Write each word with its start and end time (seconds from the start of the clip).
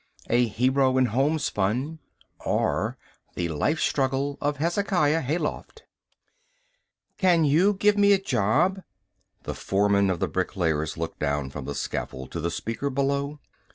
A 0.31 0.47
Hero 0.47 0.97
in 0.97 1.05
Homespun: 1.13 1.99
or, 2.43 2.97
The 3.35 3.49
Life 3.49 3.79
Struggle 3.79 4.35
of 4.41 4.57
Hezekiah 4.57 5.21
Hayloft 5.21 5.83
"Can 7.19 7.43
you 7.45 7.73
give 7.75 7.99
me 7.99 8.11
a 8.11 8.17
job?" 8.17 8.81
The 9.43 9.53
foreman 9.53 10.09
of 10.09 10.19
the 10.19 10.27
bricklayers 10.27 10.97
looked 10.97 11.19
down 11.19 11.51
from 11.51 11.65
the 11.65 11.75
scaffold 11.75 12.31
to 12.31 12.39
the 12.39 12.49
speaker 12.49 12.89
below. 12.89 13.39